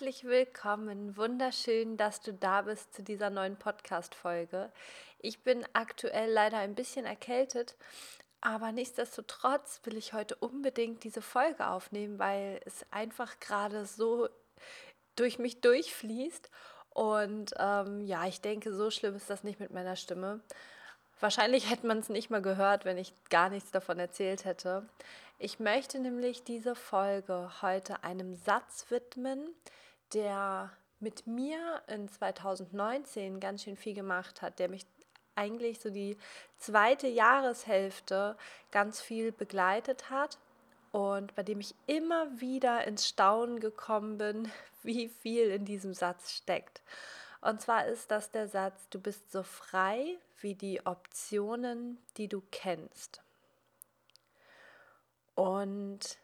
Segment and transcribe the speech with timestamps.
[0.00, 4.72] Herzlich willkommen, wunderschön, dass du da bist zu dieser neuen Podcast-Folge.
[5.18, 7.76] Ich bin aktuell leider ein bisschen erkältet,
[8.40, 14.30] aber nichtsdestotrotz will ich heute unbedingt diese Folge aufnehmen, weil es einfach gerade so
[15.16, 16.48] durch mich durchfließt.
[16.94, 20.40] Und ähm, ja, ich denke, so schlimm ist das nicht mit meiner Stimme.
[21.20, 24.88] Wahrscheinlich hätte man es nicht mal gehört, wenn ich gar nichts davon erzählt hätte.
[25.38, 29.54] Ich möchte nämlich diese Folge heute einem Satz widmen,
[30.12, 34.86] der mit mir in 2019 ganz schön viel gemacht hat, der mich
[35.34, 36.16] eigentlich so die
[36.58, 38.36] zweite Jahreshälfte
[38.70, 40.38] ganz viel begleitet hat
[40.92, 44.50] und bei dem ich immer wieder ins Staunen gekommen bin,
[44.82, 46.82] wie viel in diesem Satz steckt.
[47.40, 52.42] Und zwar ist das der Satz, du bist so frei wie die Optionen, die du
[52.50, 53.22] kennst.
[55.34, 56.18] Und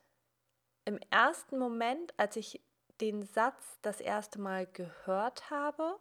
[0.84, 2.60] im ersten Moment, als ich
[3.00, 5.98] den Satz das erste Mal gehört habe,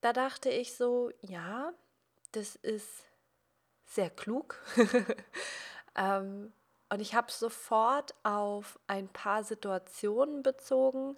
[0.00, 1.72] da dachte ich so, ja,
[2.32, 3.04] das ist
[3.84, 4.56] sehr klug.
[5.96, 6.52] ähm,
[6.88, 11.16] und ich habe sofort auf ein paar Situationen bezogen,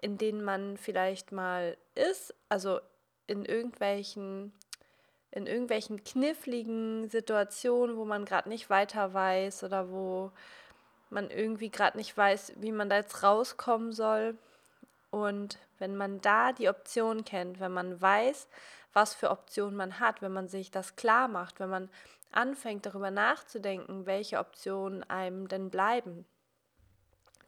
[0.00, 2.80] in denen man vielleicht mal ist, also
[3.26, 4.52] in irgendwelchen
[5.30, 10.32] in irgendwelchen kniffligen Situationen, wo man gerade nicht weiter weiß oder wo
[11.10, 14.36] man irgendwie gerade nicht weiß, wie man da jetzt rauskommen soll.
[15.10, 18.48] Und wenn man da die Option kennt, wenn man weiß,
[18.92, 21.88] was für Optionen man hat, wenn man sich das klar macht, wenn man
[22.32, 26.26] anfängt darüber nachzudenken, welche Optionen einem denn bleiben,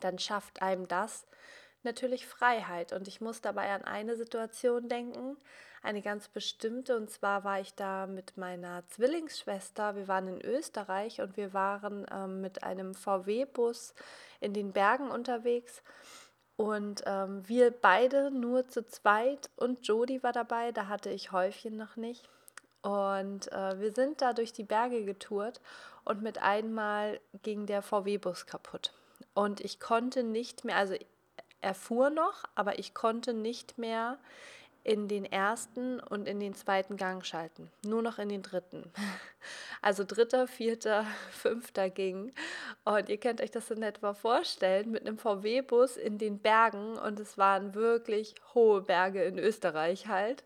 [0.01, 1.27] dann schafft einem das
[1.83, 2.93] natürlich Freiheit.
[2.93, 5.37] Und ich muss dabei an eine Situation denken,
[5.83, 6.97] eine ganz bestimmte.
[6.97, 9.97] Und zwar war ich da mit meiner Zwillingsschwester.
[9.97, 13.95] Wir waren in Österreich und wir waren ähm, mit einem VW-Bus
[14.41, 15.83] in den Bergen unterwegs.
[16.57, 21.79] Und ähm, wir beide nur zu zweit und Jodi war dabei, da hatte ich Häufchen
[21.79, 22.29] noch nicht.
[22.83, 25.61] Und äh, wir sind da durch die Berge getourt
[26.05, 28.93] und mit einmal ging der VW-Bus kaputt.
[29.33, 30.95] Und ich konnte nicht mehr, also
[31.61, 34.19] er fuhr noch, aber ich konnte nicht mehr
[34.83, 37.71] in den ersten und in den zweiten Gang schalten.
[37.85, 38.91] Nur noch in den dritten.
[39.83, 42.35] Also dritter, vierter, fünfter ging.
[42.85, 46.99] Und ihr könnt euch das in etwa vorstellen, mit einem VW-Bus in den Bergen.
[46.99, 50.45] Und es waren wirklich hohe Berge in Österreich halt.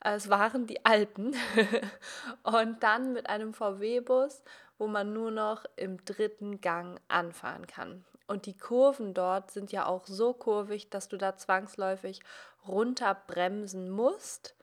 [0.00, 1.36] Es waren die Alpen.
[2.42, 4.42] Und dann mit einem VW-Bus,
[4.78, 8.04] wo man nur noch im dritten Gang anfahren kann.
[8.26, 12.20] Und die Kurven dort sind ja auch so kurvig, dass du da zwangsläufig
[12.66, 14.54] runterbremsen musst,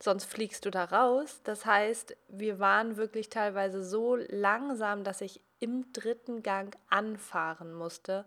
[0.00, 1.40] sonst fliegst du da raus.
[1.44, 8.24] Das heißt, wir waren wirklich teilweise so langsam, dass ich im dritten Gang anfahren musste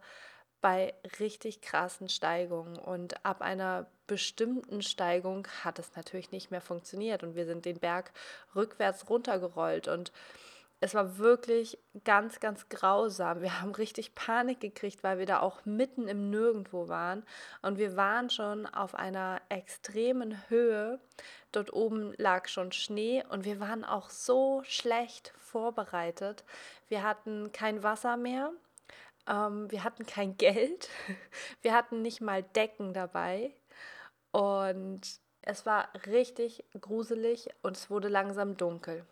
[0.59, 2.77] bei richtig krassen Steigungen.
[2.77, 7.79] Und ab einer bestimmten Steigung hat es natürlich nicht mehr funktioniert und wir sind den
[7.79, 8.11] Berg
[8.55, 10.11] rückwärts runtergerollt und
[10.83, 13.41] es war wirklich ganz, ganz grausam.
[13.41, 17.23] Wir haben richtig Panik gekriegt, weil wir da auch mitten im Nirgendwo waren.
[17.61, 20.99] Und wir waren schon auf einer extremen Höhe.
[21.51, 26.43] Dort oben lag schon Schnee und wir waren auch so schlecht vorbereitet.
[26.87, 28.51] Wir hatten kein Wasser mehr.
[29.27, 30.89] Ähm, wir hatten kein Geld.
[31.61, 33.53] Wir hatten nicht mal Decken dabei.
[34.31, 35.01] Und
[35.43, 39.05] es war richtig gruselig und es wurde langsam dunkel.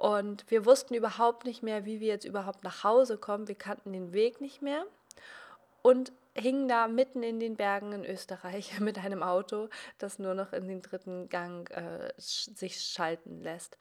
[0.00, 3.48] Und wir wussten überhaupt nicht mehr, wie wir jetzt überhaupt nach Hause kommen.
[3.48, 4.86] Wir kannten den Weg nicht mehr
[5.82, 9.68] und hingen da mitten in den Bergen in Österreich mit einem Auto,
[9.98, 13.76] das nur noch in den dritten Gang äh, sich schalten lässt.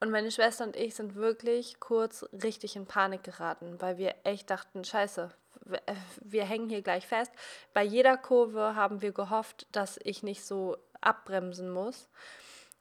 [0.00, 4.50] Und meine Schwester und ich sind wirklich kurz richtig in Panik geraten, weil wir echt
[4.50, 5.30] dachten, scheiße,
[5.70, 7.30] äh, wir hängen hier gleich fest.
[7.72, 12.08] Bei jeder Kurve haben wir gehofft, dass ich nicht so abbremsen muss.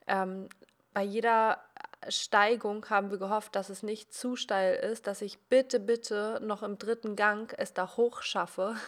[0.08, 0.50] Ähm,
[0.98, 1.60] bei jeder
[2.10, 6.64] Steigung haben wir gehofft, dass es nicht zu steil ist, dass ich bitte, bitte noch
[6.64, 8.76] im dritten Gang es da hoch schaffe.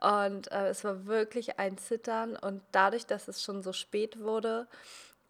[0.00, 2.36] Und äh, es war wirklich ein Zittern.
[2.36, 4.66] Und dadurch, dass es schon so spät wurde,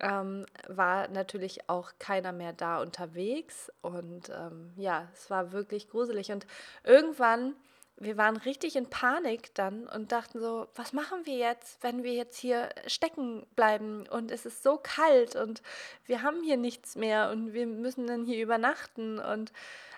[0.00, 3.70] ähm, war natürlich auch keiner mehr da unterwegs.
[3.82, 6.32] Und ähm, ja, es war wirklich gruselig.
[6.32, 6.46] Und
[6.84, 7.54] irgendwann
[8.02, 12.12] wir waren richtig in Panik dann und dachten so, was machen wir jetzt, wenn wir
[12.12, 15.62] jetzt hier stecken bleiben und es ist so kalt und
[16.06, 19.52] wir haben hier nichts mehr und wir müssen dann hier übernachten und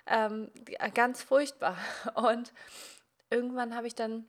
[0.07, 0.51] ähm,
[0.93, 1.79] ganz furchtbar.
[2.15, 2.53] Und
[3.31, 4.27] irgendwann habe ich dann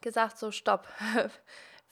[0.00, 0.88] gesagt, so stopp,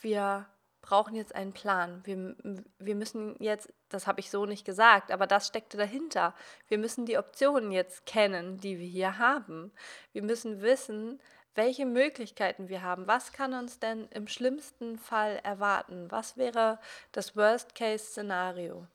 [0.00, 0.46] wir
[0.88, 2.00] brauchen jetzt einen Plan.
[2.04, 2.34] Wir,
[2.78, 6.34] wir müssen jetzt, das habe ich so nicht gesagt, aber das steckte dahinter.
[6.66, 9.70] Wir müssen die Optionen jetzt kennen, die wir hier haben.
[10.12, 11.20] Wir müssen wissen,
[11.54, 13.06] welche Möglichkeiten wir haben.
[13.06, 16.10] Was kann uns denn im schlimmsten Fall erwarten?
[16.10, 16.78] Was wäre
[17.12, 18.86] das Worst-Case-Szenario?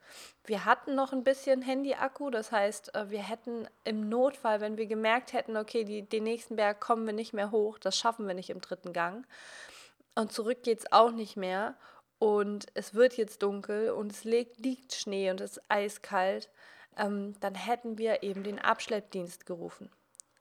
[0.46, 4.88] Wir hatten noch ein bisschen Handy-Akku, das heißt, äh, wir hätten im Notfall, wenn wir
[4.88, 8.34] gemerkt hätten, okay, die, den nächsten Berg kommen wir nicht mehr hoch, das schaffen wir
[8.34, 9.28] nicht im dritten Gang,
[10.16, 11.76] und zurück geht es auch nicht mehr.
[12.20, 16.50] Und es wird jetzt dunkel und es liegt, liegt Schnee und es ist eiskalt.
[16.96, 19.90] Ähm, dann hätten wir eben den Abschleppdienst gerufen.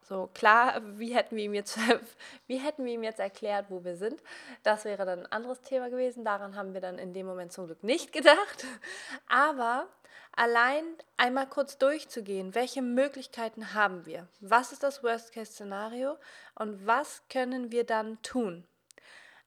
[0.04, 1.78] So klar, wie hätten wir ihm jetzt,
[2.46, 4.22] wie hätten wir ihm jetzt erklärt, wo wir sind?
[4.62, 6.24] Das wäre dann ein anderes Thema gewesen.
[6.24, 8.66] Daran haben wir dann in dem Moment zum Glück nicht gedacht.
[9.28, 9.88] Aber
[10.36, 10.84] allein
[11.16, 14.28] einmal kurz durchzugehen, welche Möglichkeiten haben wir?
[14.40, 16.16] Was ist das Worst-Case-Szenario
[16.56, 18.66] und was können wir dann tun?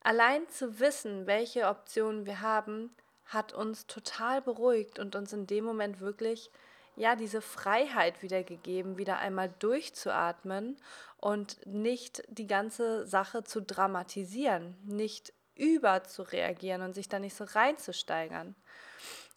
[0.05, 5.65] Allein zu wissen, welche Optionen wir haben, hat uns total beruhigt und uns in dem
[5.65, 6.51] Moment wirklich
[6.95, 10.77] ja diese Freiheit wiedergegeben, wieder einmal durchzuatmen
[11.17, 17.35] und nicht die ganze Sache zu dramatisieren, nicht über zu reagieren und sich da nicht
[17.35, 18.53] so reinzusteigern.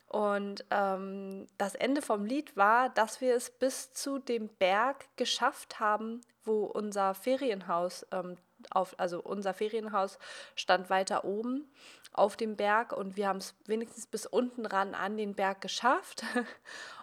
[0.06, 5.80] Und ähm, das Ende vom Lied war, dass wir es bis zu dem Berg geschafft
[5.80, 8.36] haben, wo unser Ferienhaus ähm,
[8.70, 10.18] auf, also unser Ferienhaus
[10.54, 11.70] stand weiter oben
[12.12, 16.24] auf dem Berg und wir haben es wenigstens bis unten ran an den Berg geschafft.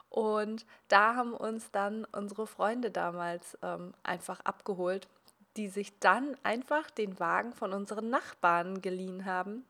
[0.09, 5.09] Und da haben uns dann unsere Freunde damals ähm, einfach abgeholt,
[5.57, 9.65] die sich dann einfach den Wagen von unseren Nachbarn geliehen haben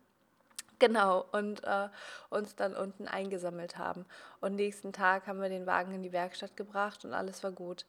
[0.79, 1.89] Genau, und äh,
[2.29, 4.05] uns dann unten eingesammelt haben.
[4.41, 7.85] Und nächsten Tag haben wir den Wagen in die Werkstatt gebracht und alles war gut.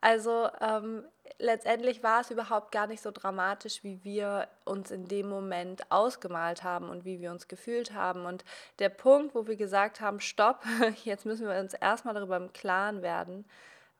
[0.00, 1.04] Also ähm,
[1.38, 6.62] letztendlich war es überhaupt gar nicht so dramatisch, wie wir uns in dem Moment ausgemalt
[6.62, 8.24] haben und wie wir uns gefühlt haben.
[8.24, 8.44] Und
[8.78, 10.64] der Punkt, wo wir gesagt haben, stopp,
[11.04, 13.44] jetzt müssen wir uns erstmal darüber im Klaren werden,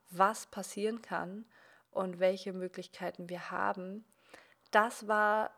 [0.09, 1.45] was passieren kann
[1.91, 4.05] und welche Möglichkeiten wir haben,
[4.71, 5.51] das war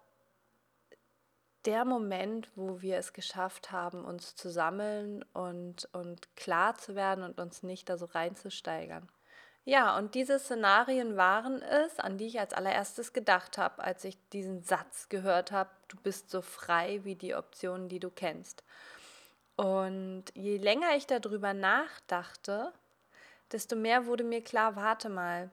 [1.65, 7.24] der Moment, wo wir es geschafft haben, uns zu sammeln und, und klar zu werden
[7.24, 9.07] und uns nicht da so reinzusteigern.
[9.65, 14.18] Ja, und diese Szenarien waren es, an die ich als allererstes gedacht habe, als ich
[14.33, 18.63] diesen Satz gehört habe, du bist so frei wie die Optionen, die du kennst.
[19.56, 22.74] Und je länger ich darüber nachdachte,
[23.54, 25.50] desto mehr wurde mir klar, warte mal,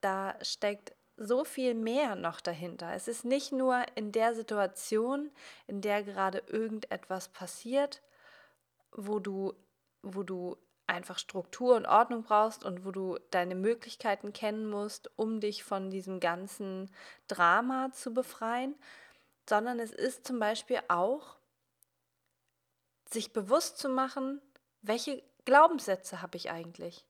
[0.00, 2.92] da steckt so viel mehr noch dahinter.
[2.94, 5.30] Es ist nicht nur in der Situation,
[5.66, 8.02] in der gerade irgendetwas passiert,
[8.92, 9.52] wo du,
[10.02, 10.56] wo du
[10.86, 15.90] einfach Struktur und Ordnung brauchst und wo du deine Möglichkeiten kennen musst, um dich von
[15.90, 16.90] diesem ganzen
[17.26, 18.74] Drama zu befreien,
[19.48, 21.36] sondern es ist zum Beispiel auch,
[23.10, 24.40] sich bewusst zu machen,
[24.82, 27.06] welche Glaubenssätze habe ich eigentlich?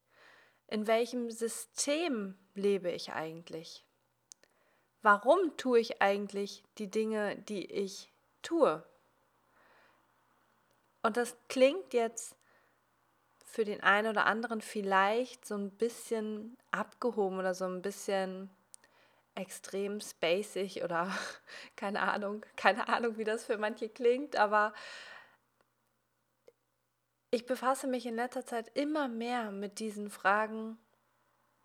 [0.69, 3.85] In welchem System lebe ich eigentlich?
[5.03, 8.13] Warum tue ich eigentlich die Dinge, die ich
[8.43, 8.83] tue?
[11.03, 12.37] Und das klingt jetzt
[13.45, 18.51] für den einen oder anderen vielleicht so ein bisschen abgehoben oder so ein bisschen
[19.35, 21.11] extrem spacig oder
[21.77, 24.75] keine Ahnung, keine Ahnung, wie das für manche klingt, aber
[27.31, 30.79] ich befasse mich in letzter Zeit immer mehr mit diesen Fragen,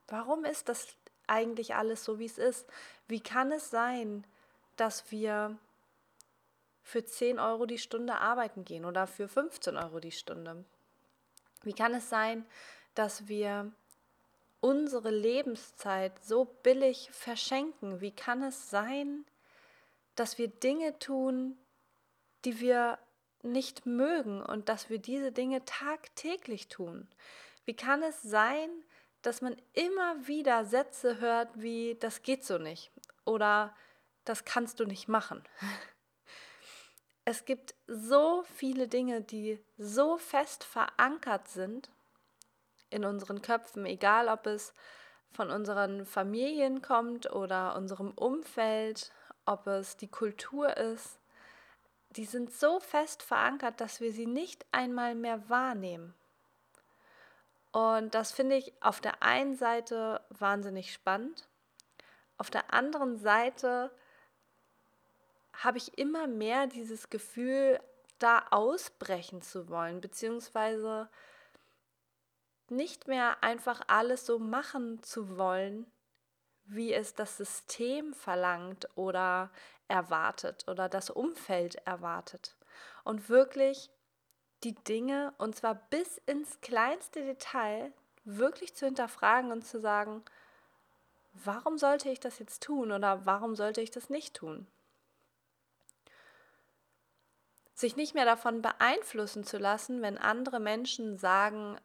[0.07, 0.87] warum ist das
[1.27, 2.67] eigentlich alles so, wie es ist?
[3.07, 4.25] Wie kann es sein,
[4.75, 5.57] dass wir
[6.81, 10.65] für 10 Euro die Stunde arbeiten gehen oder für 15 Euro die Stunde?
[11.63, 12.45] Wie kann es sein,
[12.93, 13.71] dass wir
[14.59, 18.01] unsere Lebenszeit so billig verschenken?
[18.01, 19.25] Wie kann es sein,
[20.15, 21.57] dass wir Dinge tun,
[22.45, 22.97] die wir
[23.41, 27.07] nicht mögen und dass wir diese Dinge tagtäglich tun?
[27.65, 28.69] Wie kann es sein,
[29.23, 32.91] dass man immer wieder Sätze hört wie, das geht so nicht
[33.25, 33.75] oder
[34.25, 35.43] das kannst du nicht machen.
[37.25, 41.89] Es gibt so viele Dinge, die so fest verankert sind
[42.89, 44.73] in unseren Köpfen, egal ob es
[45.31, 49.13] von unseren Familien kommt oder unserem Umfeld,
[49.45, 51.17] ob es die Kultur ist,
[52.09, 56.13] die sind so fest verankert, dass wir sie nicht einmal mehr wahrnehmen.
[57.73, 61.49] Und das finde ich auf der einen Seite wahnsinnig spannend.
[62.37, 63.91] auf der anderen Seite
[65.53, 67.79] habe ich immer mehr dieses Gefühl,
[68.19, 71.09] da ausbrechen zu wollen, beziehungsweise
[72.69, 75.85] nicht mehr einfach alles so machen zu wollen,
[76.65, 79.51] wie es das System verlangt oder
[79.87, 82.55] erwartet oder das Umfeld erwartet.
[83.03, 83.89] Und wirklich
[84.63, 87.91] die Dinge, und zwar bis ins kleinste Detail,
[88.25, 90.23] wirklich zu hinterfragen und zu sagen,
[91.33, 94.67] warum sollte ich das jetzt tun oder warum sollte ich das nicht tun?
[97.73, 101.77] Sich nicht mehr davon beeinflussen zu lassen, wenn andere Menschen sagen,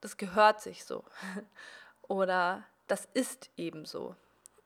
[0.00, 1.04] das gehört sich so
[2.02, 4.14] oder das ist ebenso.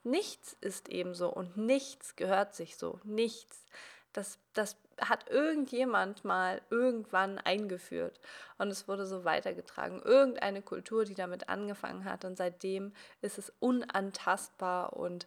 [0.02, 3.00] Nichts ist ebenso und nichts gehört sich so.
[3.04, 3.64] Nichts.
[4.12, 8.20] Das, das hat irgendjemand mal irgendwann eingeführt
[8.58, 10.00] und es wurde so weitergetragen.
[10.02, 15.26] Irgendeine Kultur, die damit angefangen hat und seitdem ist es unantastbar und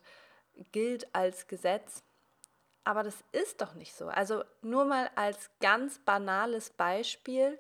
[0.72, 2.04] gilt als Gesetz.
[2.84, 4.08] Aber das ist doch nicht so.
[4.08, 7.60] Also nur mal als ganz banales Beispiel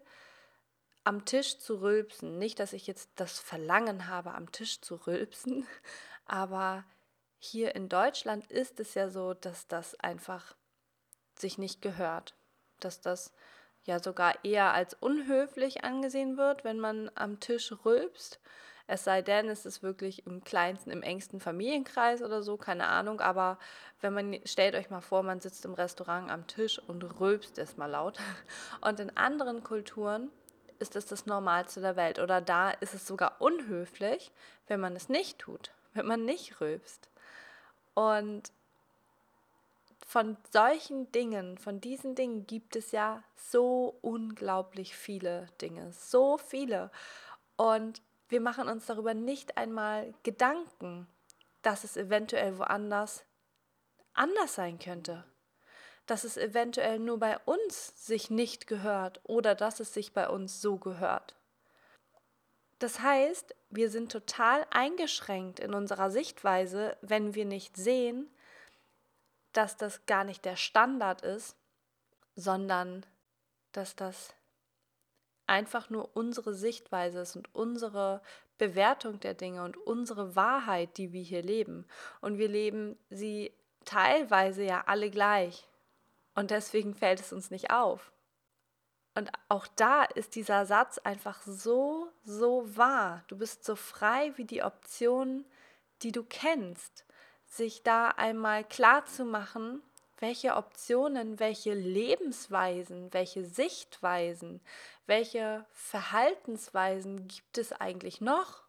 [1.03, 2.37] am Tisch zu rülpsen.
[2.39, 5.67] Nicht, dass ich jetzt das Verlangen habe, am Tisch zu rülpsen,
[6.25, 6.83] aber
[7.39, 10.55] hier in Deutschland ist es ja so, dass das einfach
[11.41, 12.35] sich nicht gehört.
[12.79, 13.33] Dass das
[13.85, 18.39] ja sogar eher als unhöflich angesehen wird, wenn man am Tisch rülpst.
[18.87, 23.21] Es sei denn, es ist wirklich im kleinsten, im engsten Familienkreis oder so, keine Ahnung.
[23.21, 23.59] Aber
[24.01, 27.91] wenn man, stellt euch mal vor, man sitzt im Restaurant am Tisch und rülpst erstmal
[27.91, 28.17] laut.
[28.81, 30.31] Und in anderen Kulturen
[30.79, 32.17] ist es das Normalste der Welt.
[32.17, 34.31] Oder da ist es sogar unhöflich,
[34.67, 37.09] wenn man es nicht tut, wenn man nicht rülpst.
[37.93, 38.51] Und
[40.09, 46.89] von solchen Dingen, von diesen Dingen gibt es ja so unglaublich viele Dinge, so viele.
[47.57, 51.07] Und wir machen uns darüber nicht einmal Gedanken,
[51.61, 53.23] dass es eventuell woanders
[54.13, 55.25] anders sein könnte.
[56.07, 60.59] Dass es eventuell nur bei uns sich nicht gehört oder dass es sich bei uns
[60.59, 61.35] so gehört.
[62.79, 68.27] Das heißt, wir sind total eingeschränkt in unserer Sichtweise, wenn wir nicht sehen,
[69.59, 71.57] dass das gar nicht der Standard ist,
[72.37, 73.05] sondern
[73.73, 74.33] dass das
[75.47, 78.21] einfach nur unsere Sichtweise ist und unsere
[78.57, 81.85] Bewertung der Dinge und unsere Wahrheit, die wir hier leben.
[82.21, 85.67] Und wir leben sie teilweise ja alle gleich.
[86.35, 88.13] Und deswegen fällt es uns nicht auf.
[89.13, 93.25] Und auch da ist dieser Satz einfach so, so wahr.
[93.27, 95.43] Du bist so frei wie die Optionen,
[96.01, 97.03] die du kennst
[97.49, 99.81] sich da einmal klar zu machen,
[100.19, 104.61] welche Optionen, welche Lebensweisen, welche Sichtweisen,
[105.05, 108.63] welche Verhaltensweisen gibt es eigentlich noch?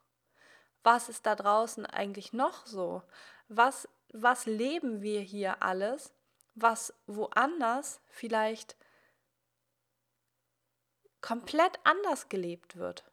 [0.82, 3.02] Was ist da draußen eigentlich noch so?
[3.48, 6.12] Was, was leben wir hier alles,
[6.54, 8.76] was woanders vielleicht
[11.20, 13.04] komplett anders gelebt wird?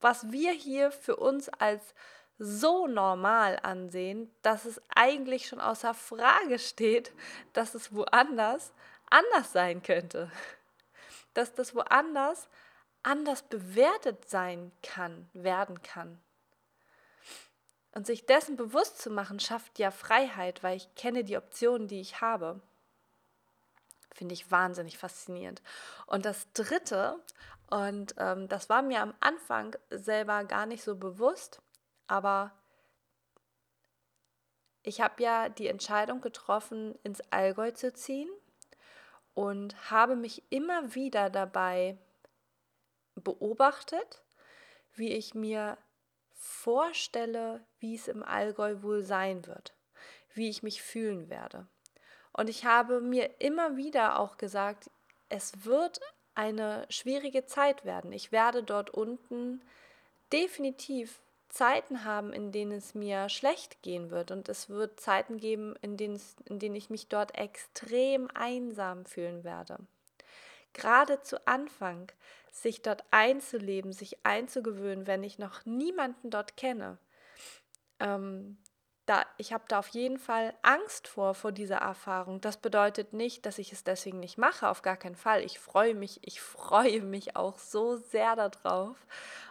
[0.00, 1.94] Was wir hier für uns als
[2.38, 7.12] so normal ansehen, dass es eigentlich schon außer Frage steht,
[7.52, 8.72] dass es woanders
[9.10, 10.30] anders sein könnte.
[11.34, 12.48] Dass das woanders
[13.02, 16.20] anders bewertet sein kann, werden kann.
[17.92, 22.00] Und sich dessen bewusst zu machen, schafft ja Freiheit, weil ich kenne die Optionen, die
[22.00, 22.60] ich habe.
[24.12, 25.62] Finde ich wahnsinnig faszinierend.
[26.06, 27.18] Und das Dritte,
[27.70, 31.62] und ähm, das war mir am Anfang selber gar nicht so bewusst,
[32.06, 32.52] aber
[34.82, 38.30] ich habe ja die Entscheidung getroffen, ins Allgäu zu ziehen
[39.34, 41.98] und habe mich immer wieder dabei
[43.16, 44.22] beobachtet,
[44.94, 45.76] wie ich mir
[46.32, 49.74] vorstelle, wie es im Allgäu wohl sein wird,
[50.34, 51.66] wie ich mich fühlen werde.
[52.32, 54.90] Und ich habe mir immer wieder auch gesagt,
[55.28, 56.00] es wird
[56.34, 58.12] eine schwierige Zeit werden.
[58.12, 59.62] Ich werde dort unten
[60.32, 61.20] definitiv
[61.56, 64.30] Zeiten haben, in denen es mir schlecht gehen wird.
[64.30, 69.06] Und es wird Zeiten geben, in denen, es, in denen ich mich dort extrem einsam
[69.06, 69.78] fühlen werde.
[70.74, 72.12] Gerade zu Anfang,
[72.52, 76.98] sich dort einzuleben, sich einzugewöhnen, wenn ich noch niemanden dort kenne,
[78.00, 78.58] ähm,
[79.06, 82.40] da, ich habe da auf jeden Fall Angst vor, vor dieser Erfahrung.
[82.40, 85.42] Das bedeutet nicht, dass ich es deswegen nicht mache, auf gar keinen Fall.
[85.44, 88.96] Ich freue mich, ich freue mich auch so sehr darauf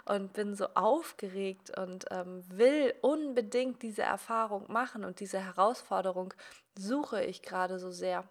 [0.05, 6.33] und bin so aufgeregt und ähm, will unbedingt diese Erfahrung machen und diese Herausforderung
[6.77, 8.27] suche ich gerade so sehr.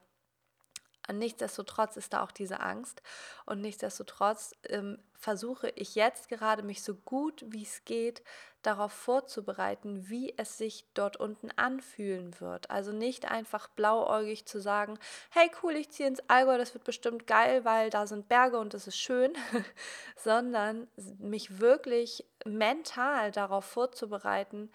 [1.12, 3.02] Nichtsdestotrotz ist da auch diese Angst
[3.46, 8.22] und nichtsdestotrotz ähm, versuche ich jetzt gerade mich so gut wie es geht
[8.62, 12.70] darauf vorzubereiten, wie es sich dort unten anfühlen wird.
[12.70, 14.98] Also nicht einfach blauäugig zu sagen,
[15.30, 18.72] hey cool, ich ziehe ins Allgäu, das wird bestimmt geil, weil da sind Berge und
[18.72, 19.34] es ist schön,
[20.16, 24.70] sondern mich wirklich mental darauf vorzubereiten,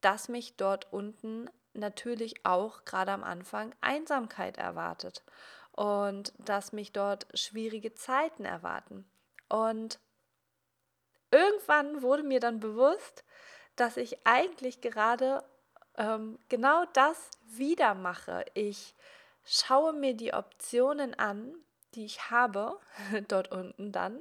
[0.00, 5.24] dass mich dort unten natürlich auch gerade am Anfang Einsamkeit erwartet
[5.74, 9.04] und dass mich dort schwierige Zeiten erwarten.
[9.48, 9.98] Und
[11.30, 13.24] irgendwann wurde mir dann bewusst,
[13.76, 15.42] dass ich eigentlich gerade
[15.96, 18.44] ähm, genau das wieder mache.
[18.54, 18.94] Ich
[19.44, 21.54] schaue mir die Optionen an,
[21.94, 22.78] die ich habe,
[23.28, 24.20] dort unten dann,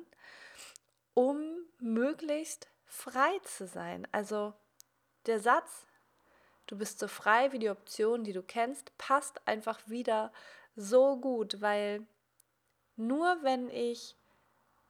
[1.13, 1.39] um
[1.79, 4.07] möglichst frei zu sein.
[4.11, 4.53] Also
[5.27, 5.85] der Satz,
[6.65, 10.31] du bist so frei wie die Option, die du kennst, passt einfach wieder
[10.75, 12.05] so gut, weil
[12.95, 14.15] nur wenn ich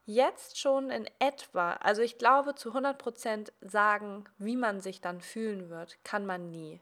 [0.06, 5.70] jetzt schon in etwa, also ich glaube zu 100% sagen, wie man sich dann fühlen
[5.70, 6.82] wird, kann man nie.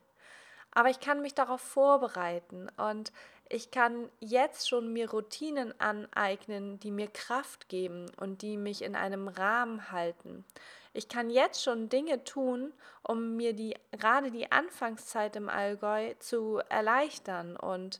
[0.72, 3.12] Aber ich kann mich darauf vorbereiten und
[3.50, 8.96] ich kann jetzt schon mir Routinen aneignen, die mir Kraft geben und die mich in
[8.96, 10.46] einem Rahmen halten.
[10.93, 16.62] Ich kann jetzt schon Dinge tun, um mir die gerade die Anfangszeit im Allgäu zu
[16.70, 18.00] erleichtern und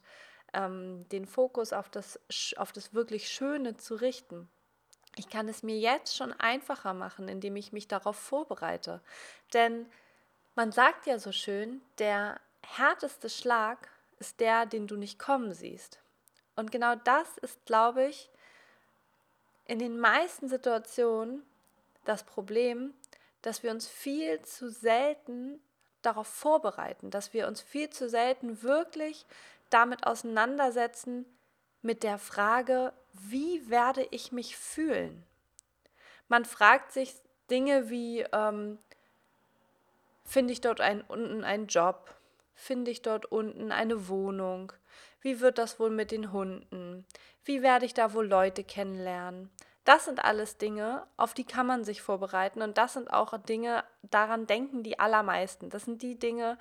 [0.54, 2.20] ähm, den Fokus auf das,
[2.58, 4.50] auf das wirklich Schöne zu richten.
[5.16, 9.02] Ich kann es mir jetzt schon einfacher machen, indem ich mich darauf vorbereite.
[9.54, 9.86] Denn
[10.56, 13.90] man sagt ja so schön, der härteste Schlag
[14.20, 16.00] ist der, den du nicht kommen siehst.
[16.56, 18.30] Und genau das ist, glaube ich,
[19.66, 21.44] in den meisten Situationen
[22.06, 22.94] das Problem,
[23.42, 25.62] dass wir uns viel zu selten
[26.02, 29.26] darauf vorbereiten, dass wir uns viel zu selten wirklich
[29.74, 31.26] damit auseinandersetzen
[31.82, 35.24] mit der Frage, wie werde ich mich fühlen?
[36.28, 37.16] Man fragt sich
[37.50, 38.78] Dinge wie, ähm,
[40.24, 42.16] finde ich dort ein, unten einen Job?
[42.54, 44.72] Finde ich dort unten eine Wohnung?
[45.20, 47.06] Wie wird das wohl mit den Hunden?
[47.44, 49.50] Wie werde ich da wohl Leute kennenlernen?
[49.84, 53.84] Das sind alles Dinge, auf die kann man sich vorbereiten und das sind auch Dinge,
[54.04, 55.70] daran denken die allermeisten.
[55.70, 56.60] Das sind die Dinge,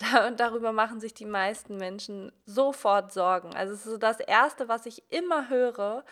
[0.12, 3.54] da, darüber machen sich die meisten Menschen sofort Sorgen.
[3.54, 6.04] Also es ist so das Erste, was ich immer höre,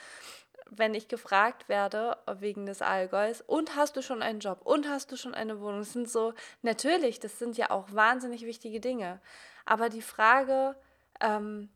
[0.70, 5.10] wenn ich gefragt werde wegen des Allgäus, und hast du schon einen Job und hast
[5.10, 5.80] du schon eine Wohnung?
[5.80, 9.20] Das sind so, natürlich, das sind ja auch wahnsinnig wichtige Dinge.
[9.64, 10.76] Aber die Frage,
[11.20, 11.70] ähm,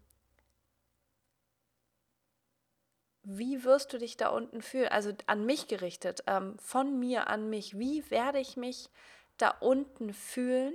[3.22, 4.88] wie wirst du dich da unten fühlen?
[4.88, 7.78] Also an mich gerichtet, ähm, von mir an mich.
[7.78, 8.90] Wie werde ich mich
[9.38, 10.74] da unten fühlen?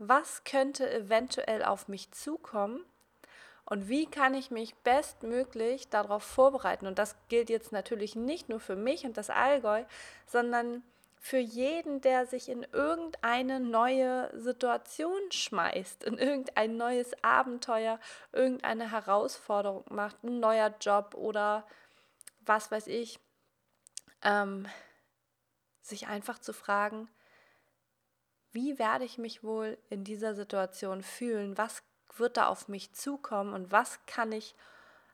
[0.00, 2.82] Was könnte eventuell auf mich zukommen
[3.66, 6.86] und wie kann ich mich bestmöglich darauf vorbereiten.
[6.86, 9.84] Und das gilt jetzt natürlich nicht nur für mich und das Allgäu,
[10.26, 10.82] sondern
[11.18, 18.00] für jeden, der sich in irgendeine neue Situation schmeißt, in irgendein neues Abenteuer,
[18.32, 21.66] irgendeine Herausforderung macht, ein neuer Job oder
[22.46, 23.20] was weiß ich,
[24.22, 24.66] ähm,
[25.82, 27.08] sich einfach zu fragen,
[28.52, 31.56] wie werde ich mich wohl in dieser Situation fühlen?
[31.56, 31.82] Was
[32.16, 34.54] wird da auf mich zukommen und was kann ich,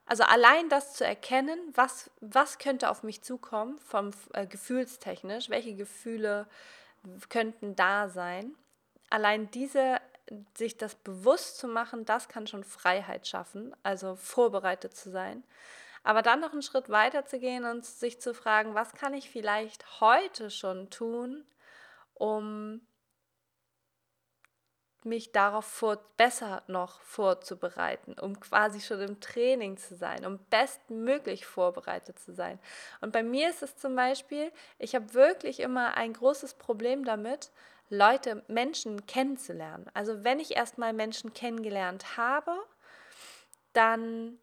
[0.07, 5.75] also allein das zu erkennen, was, was könnte auf mich zukommen, vom äh, gefühlstechnisch, welche
[5.75, 6.47] Gefühle
[7.29, 8.55] könnten da sein,
[9.11, 10.01] allein diese,
[10.55, 15.45] sich das bewusst zu machen, das kann schon Freiheit schaffen, also vorbereitet zu sein.
[16.03, 19.29] Aber dann noch einen Schritt weiter zu gehen und sich zu fragen, was kann ich
[19.29, 21.45] vielleicht heute schon tun,
[22.15, 22.81] um
[25.07, 31.47] mich darauf vor, besser noch vorzubereiten, um quasi schon im Training zu sein, um bestmöglich
[31.47, 32.59] vorbereitet zu sein.
[33.01, 37.51] Und bei mir ist es zum Beispiel, ich habe wirklich immer ein großes Problem damit,
[37.89, 39.89] Leute, Menschen kennenzulernen.
[39.95, 42.53] Also wenn ich erstmal Menschen kennengelernt habe,
[43.73, 44.39] dann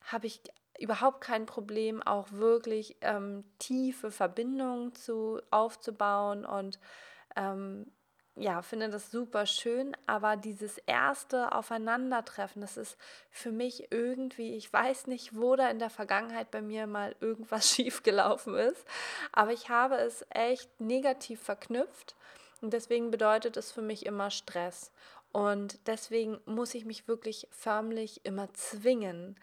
[0.00, 0.40] habe ich
[0.78, 6.78] überhaupt kein Problem, auch wirklich ähm, tiefe Verbindungen zu, aufzubauen und
[7.36, 7.92] ähm,
[8.36, 12.96] ja, finde das super schön, aber dieses erste Aufeinandertreffen, das ist
[13.30, 17.70] für mich irgendwie, ich weiß nicht, wo da in der Vergangenheit bei mir mal irgendwas
[17.74, 18.84] schiefgelaufen ist,
[19.32, 22.16] aber ich habe es echt negativ verknüpft
[22.60, 24.90] und deswegen bedeutet es für mich immer Stress.
[25.32, 29.36] Und deswegen muss ich mich wirklich förmlich immer zwingen,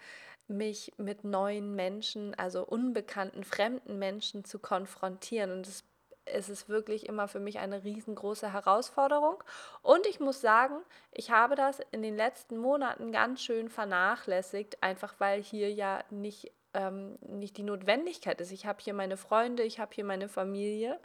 [0.47, 5.51] mich mit neuen Menschen, also unbekannten, fremden Menschen zu konfrontieren.
[5.51, 5.83] Und es
[6.25, 9.43] ist es wirklich immer für mich eine riesengroße Herausforderung.
[9.81, 10.77] Und ich muss sagen,
[11.11, 16.51] ich habe das in den letzten Monaten ganz schön vernachlässigt, einfach weil hier ja nicht
[16.73, 18.51] ähm, nicht die Notwendigkeit ist.
[18.51, 20.99] Ich habe hier meine Freunde, ich habe hier meine Familie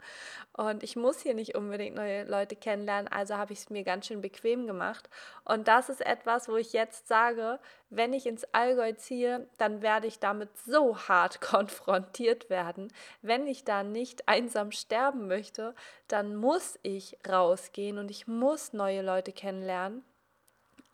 [0.53, 4.07] und ich muss hier nicht unbedingt neue Leute kennenlernen, also habe ich es mir ganz
[4.07, 5.09] schön bequem gemacht.
[5.43, 10.07] Und das ist etwas, wo ich jetzt sage, wenn ich ins Allgäu ziehe, dann werde
[10.07, 12.91] ich damit so hart konfrontiert werden.
[13.21, 15.75] Wenn ich da nicht einsam sterben möchte,
[16.07, 20.03] dann muss ich rausgehen und ich muss neue Leute kennenlernen.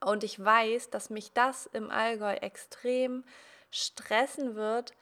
[0.03, 3.23] Und ich weiß, dass mich das im Allgäu extrem
[3.73, 4.93] stressen wird,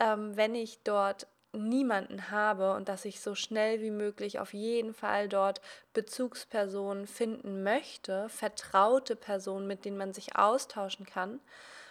[0.00, 4.94] ähm, wenn ich dort niemanden habe und dass ich so schnell wie möglich auf jeden
[4.94, 5.60] Fall dort
[5.94, 11.40] Bezugspersonen finden möchte, vertraute Personen, mit denen man sich austauschen kann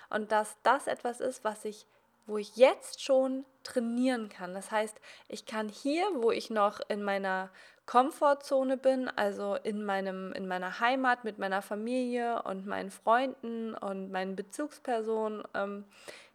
[0.10, 1.86] und dass das etwas ist, was ich
[2.28, 4.54] wo ich jetzt schon trainieren kann.
[4.54, 7.52] Das heißt, ich kann hier, wo ich noch in meiner
[7.86, 14.12] Komfortzone bin, also in, meinem, in meiner Heimat mit meiner Familie und meinen Freunden und
[14.12, 15.44] meinen Bezugspersonen.
[15.54, 15.86] Ähm,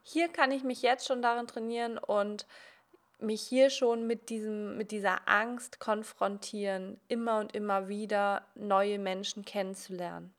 [0.02, 2.46] hier kann ich mich jetzt schon darin trainieren und
[3.18, 9.44] mich hier schon mit, diesem, mit dieser Angst konfrontieren, immer und immer wieder neue Menschen
[9.44, 10.32] kennenzulernen.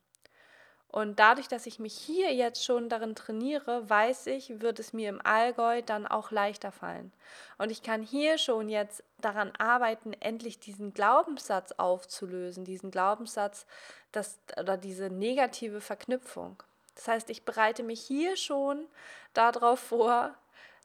[0.91, 5.07] Und dadurch, dass ich mich hier jetzt schon darin trainiere, weiß ich, wird es mir
[5.07, 7.13] im Allgäu dann auch leichter fallen.
[7.57, 13.65] Und ich kann hier schon jetzt daran arbeiten, endlich diesen Glaubenssatz aufzulösen, diesen Glaubenssatz
[14.11, 16.61] dass, oder diese negative Verknüpfung.
[16.95, 18.85] Das heißt, ich bereite mich hier schon
[19.33, 20.35] darauf vor,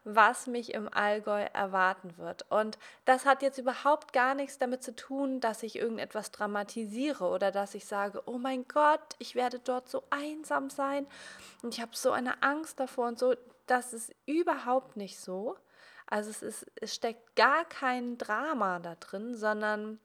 [0.08, 2.48] was mich im Allgäu erwarten wird.
[2.48, 7.50] Und das hat jetzt überhaupt gar nichts damit zu tun, dass ich irgendetwas dramatisiere oder
[7.50, 11.08] dass ich sage, oh mein Gott, ich werde dort so einsam sein
[11.62, 13.34] und ich habe so eine Angst davor und so.
[13.66, 15.56] Das ist überhaupt nicht so.
[16.06, 19.98] Also es, ist, es steckt gar kein Drama da drin, sondern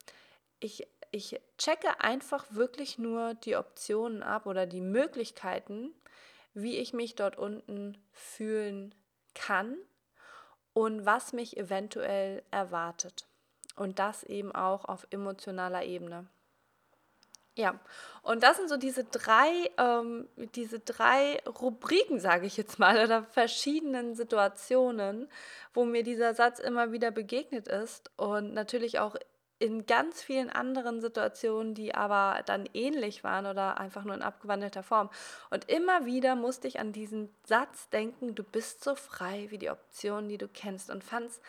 [0.60, 5.94] ich, ich checke einfach wirklich nur die Optionen ab oder die Möglichkeiten,
[6.56, 8.96] wie ich mich dort unten fühlen
[9.36, 9.78] kann
[10.74, 13.28] und was mich eventuell erwartet.
[13.76, 16.28] Und das eben auch auf emotionaler Ebene.
[17.56, 17.78] Ja,
[18.22, 23.24] und das sind so diese drei, ähm, diese drei Rubriken, sage ich jetzt mal, oder
[23.24, 25.28] verschiedenen Situationen,
[25.74, 29.16] wo mir dieser Satz immer wieder begegnet ist und natürlich auch
[29.62, 34.82] in ganz vielen anderen Situationen, die aber dann ähnlich waren oder einfach nur in abgewandelter
[34.82, 35.12] Form.
[35.52, 39.70] Und immer wieder musste ich an diesen Satz denken, du bist so frei wie die
[39.70, 40.90] Optionen, die du kennst.
[40.90, 41.42] Und fand es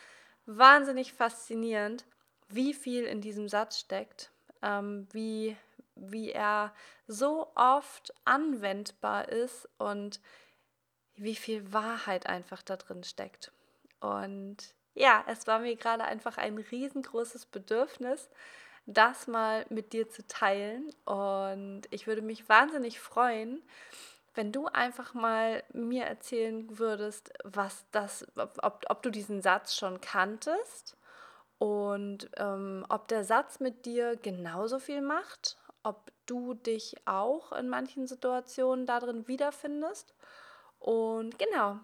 [0.45, 2.05] wahnsinnig faszinierend,
[2.49, 4.29] wie viel in diesem Satz steckt,
[4.61, 5.57] ähm, wie,
[5.95, 6.71] wie er
[7.07, 10.19] so oft anwendbar ist und
[11.15, 13.51] wie viel Wahrheit einfach da drin steckt.
[14.01, 18.29] Und ja, es war mir gerade einfach ein riesengroßes Bedürfnis,
[18.85, 20.89] das mal mit dir zu teilen.
[21.05, 23.61] Und ich würde mich wahnsinnig freuen,
[24.35, 30.01] wenn du einfach mal mir erzählen würdest, was das, ob, ob du diesen Satz schon
[30.01, 30.97] kanntest
[31.59, 37.69] und ähm, ob der Satz mit dir genauso viel macht, ob du dich auch in
[37.69, 40.13] manchen Situationen darin wiederfindest.
[40.79, 41.79] Und genau,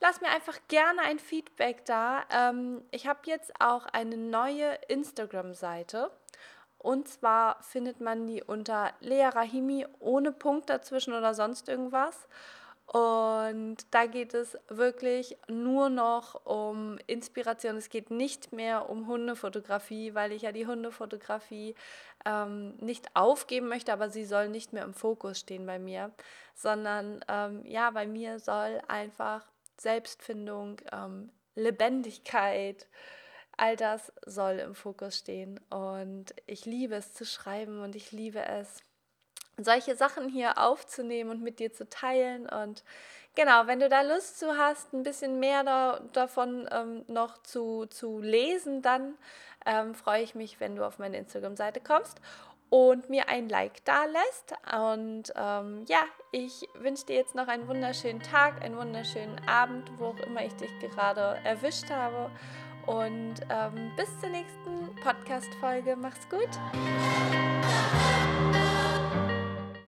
[0.00, 2.24] Lass mir einfach gerne ein Feedback da.
[2.30, 6.10] Ähm, ich habe jetzt auch eine neue Instagram-Seite.
[6.78, 12.28] Und zwar findet man die unter Lea Rahimi ohne Punkt dazwischen oder sonst irgendwas.
[12.86, 17.76] Und da geht es wirklich nur noch um Inspiration.
[17.76, 21.74] Es geht nicht mehr um Hundefotografie, weil ich ja die Hundefotografie
[22.24, 26.12] ähm, nicht aufgeben möchte, aber sie soll nicht mehr im Fokus stehen bei mir,
[26.54, 29.44] sondern ähm, ja, bei mir soll einfach
[29.80, 32.86] Selbstfindung, ähm, Lebendigkeit,
[33.56, 35.60] all das soll im Fokus stehen.
[35.70, 38.82] Und ich liebe es zu schreiben und ich liebe es,
[39.60, 42.48] solche Sachen hier aufzunehmen und mit dir zu teilen.
[42.48, 42.84] Und
[43.34, 47.86] genau, wenn du da Lust zu hast, ein bisschen mehr da, davon ähm, noch zu,
[47.86, 49.18] zu lesen, dann
[49.66, 52.20] ähm, freue ich mich, wenn du auf meine Instagram-Seite kommst
[52.70, 54.54] und mir ein Like da lässt.
[54.74, 56.00] Und ähm, ja,
[56.32, 60.54] ich wünsche dir jetzt noch einen wunderschönen Tag, einen wunderschönen Abend, wo auch immer ich
[60.54, 62.30] dich gerade erwischt habe.
[62.86, 65.96] Und ähm, bis zur nächsten Podcast-Folge.
[65.96, 66.48] Mach's gut.